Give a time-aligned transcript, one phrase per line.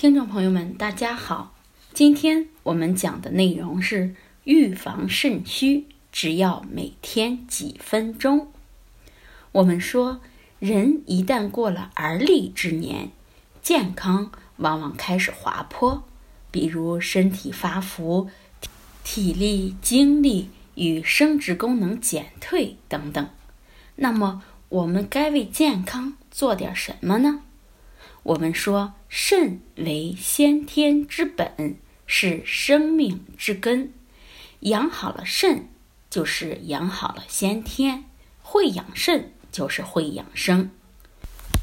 [0.00, 1.56] 听众朋友们，大家好。
[1.92, 8.52] 今天我们讲的内容是预防肾虚，只要每天几分钟。
[9.50, 10.20] 我们说，
[10.60, 13.10] 人一旦过了而立之年，
[13.60, 16.04] 健康往往开始滑坡，
[16.52, 18.30] 比如身体发福、
[19.02, 23.28] 体力、精力与生殖功能减退等等。
[23.96, 27.42] 那么，我们该为健康做点什么呢？
[28.22, 31.76] 我们说，肾为先天之本，
[32.06, 33.92] 是生命之根。
[34.60, 35.68] 养好了肾，
[36.10, 38.04] 就是养好了先天。
[38.42, 40.70] 会养肾，就是会养生。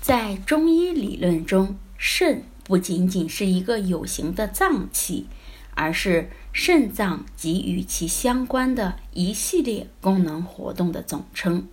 [0.02, 5.26] 在中医理论中，肾不仅仅是一个有形的脏器，
[5.74, 11.68] 而是肾脏及与其相关的一系列功能活动的总称。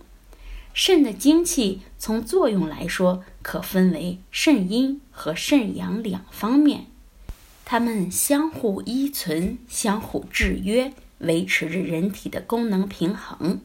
[0.73, 6.87] 肾的精气，从作用来说，可分为肾阴和肾阳两方面，
[7.63, 13.61] 它们相互依存、相互制约，维持着人体的功能平衡。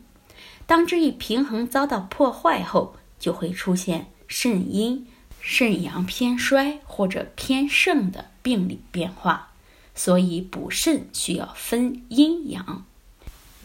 [0.67, 5.07] 当这一平衡遭到破坏后，就会出现肾阴、
[5.41, 9.53] 肾阳偏衰或者偏盛的病理变化。
[9.95, 12.85] 所以，补肾需要分阴阳。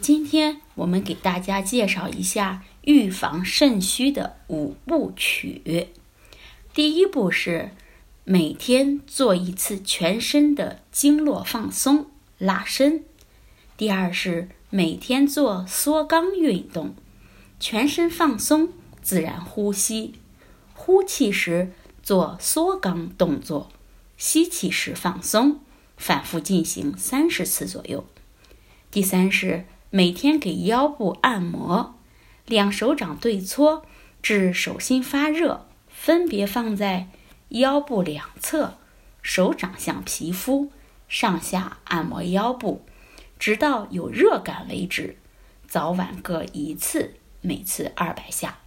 [0.00, 2.62] 今天我们给大家介绍一下。
[2.86, 5.88] 预防肾虚的五部曲，
[6.74, 7.70] 第一步是
[8.24, 13.00] 每天做一次全身的经络放松拉伸；
[13.78, 16.94] 第二是每天做缩肛运动，
[17.58, 18.68] 全身放松，
[19.00, 20.14] 自然呼吸，
[20.74, 23.70] 呼气时做缩肛动作，
[24.18, 25.60] 吸气时放松，
[25.96, 28.04] 反复进行三十次左右。
[28.90, 31.94] 第三是每天给腰部按摩。
[32.46, 33.86] 两手掌对搓，
[34.22, 37.08] 至手心发热，分别放在
[37.48, 38.74] 腰部两侧，
[39.22, 40.70] 手掌向皮肤
[41.08, 42.84] 上下按摩腰部，
[43.38, 45.16] 直到有热感为止。
[45.66, 48.58] 早晚各一次，每次二百下。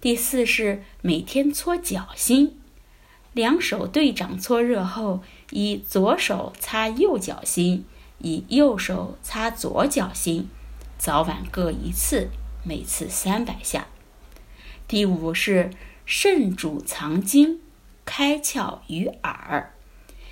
[0.00, 2.58] 第四是每天搓脚心，
[3.32, 7.84] 两手对掌搓热后，以左手擦右脚心，
[8.18, 10.48] 以右手擦左脚心，
[10.98, 12.28] 早晚各一次。
[12.64, 13.86] 每次三百下。
[14.86, 15.70] 第五是
[16.04, 17.60] 肾主藏精，
[18.04, 19.72] 开窍于耳。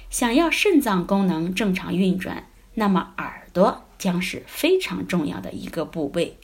[0.09, 6.39] 想要肾脏功能正常运转，那么耳朵将是非常重要的一个部位。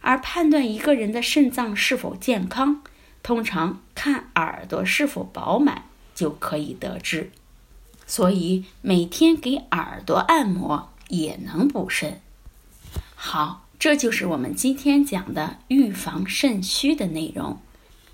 [0.00, 2.82] 而判断一个人的肾脏是否健康，
[3.22, 7.30] 通常看耳朵是否饱满就可以得知。
[8.06, 12.20] 所以每天给耳朵按摩也能补肾。
[13.14, 13.67] 好。
[13.78, 17.60] 这就是我们今天讲的预防肾虚的内容，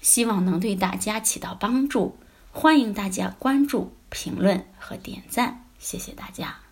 [0.03, 2.19] 希望能对大家起到帮助。
[2.53, 6.64] 欢迎大家关注、评论和点赞，谢谢大家。